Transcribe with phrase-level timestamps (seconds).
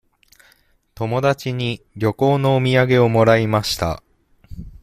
[0.95, 4.01] 友達に旅行のお土産をもらいました。